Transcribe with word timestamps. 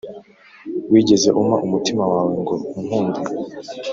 wigeze 0.91 1.29
umpa 1.39 1.57
umutima 1.65 2.03
wawe 2.11 2.33
ngo 2.41 2.55
unkunde? 2.77 3.21